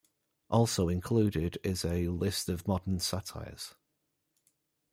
[0.49, 3.75] Also included is a list of modern satires.